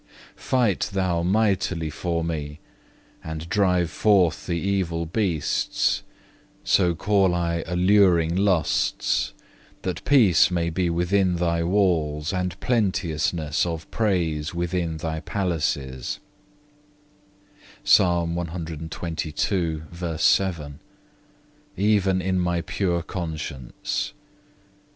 [0.35, 2.57] Fight Thou mightily for me,
[3.23, 6.01] and drive forth the evil beasts,
[6.63, 9.31] so call I alluring lusts,
[9.83, 16.19] that peace may be within Thy walls and plenteousness of praise within Thy palaces,(3)
[21.85, 24.13] even in my pure conscience.